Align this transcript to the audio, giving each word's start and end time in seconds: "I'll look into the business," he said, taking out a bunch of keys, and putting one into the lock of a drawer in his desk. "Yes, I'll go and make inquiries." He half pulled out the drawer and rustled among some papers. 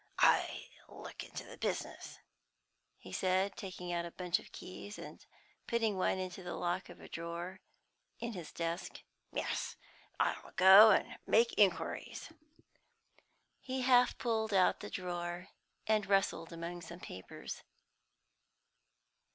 "I'll 0.17 1.03
look 1.03 1.23
into 1.23 1.43
the 1.43 1.59
business," 1.59 2.17
he 2.97 3.11
said, 3.11 3.55
taking 3.55 3.93
out 3.93 4.03
a 4.03 4.09
bunch 4.09 4.39
of 4.39 4.51
keys, 4.51 4.97
and 4.97 5.23
putting 5.67 5.95
one 5.95 6.17
into 6.17 6.41
the 6.41 6.55
lock 6.55 6.89
of 6.89 6.99
a 6.99 7.07
drawer 7.07 7.59
in 8.19 8.33
his 8.33 8.51
desk. 8.51 9.03
"Yes, 9.31 9.75
I'll 10.19 10.53
go 10.55 10.89
and 10.89 11.19
make 11.27 11.53
inquiries." 11.55 12.31
He 13.59 13.81
half 13.81 14.17
pulled 14.17 14.55
out 14.55 14.79
the 14.79 14.89
drawer 14.89 15.49
and 15.85 16.09
rustled 16.09 16.51
among 16.51 16.81
some 16.81 16.99
papers. 17.01 17.61